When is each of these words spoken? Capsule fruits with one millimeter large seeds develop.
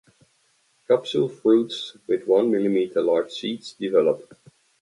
Capsule 0.87 1.29
fruits 1.29 1.95
with 2.07 2.25
one 2.25 2.49
millimeter 2.49 3.03
large 3.03 3.31
seeds 3.31 3.73
develop. 3.73 4.35